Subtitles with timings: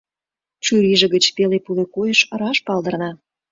[0.63, 3.11] Чурийже гыч пеле-пуле койыш раш палдырна.